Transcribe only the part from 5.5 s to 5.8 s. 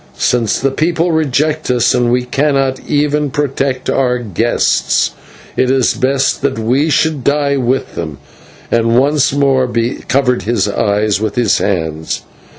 it